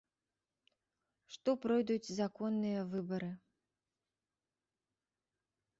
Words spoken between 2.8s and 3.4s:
выбары?